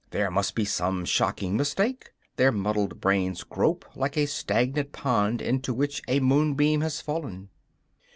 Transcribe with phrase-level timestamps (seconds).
[0.09, 5.75] There must be some shocking mistake; their muddled brains grope like a stagnant pond into
[5.75, 7.49] which a moonbeam has fallen.